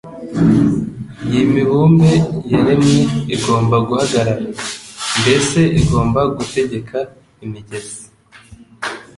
y’imibumbe 1.31 2.11
yaremwe 2.51 2.99
igomba 3.35 3.75
guhagarara? 3.87 4.43
Mbese 5.19 5.59
igomba 5.81 6.21
gutegeka 6.35 6.99
imigezi 7.45 8.03